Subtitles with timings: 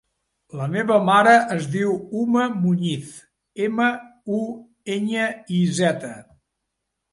[0.59, 1.91] La meva mare es diu
[2.21, 3.13] Uma Muñiz:
[3.67, 3.91] ema,
[4.41, 4.41] u,
[4.97, 5.31] enya,
[5.61, 6.15] i, zeta.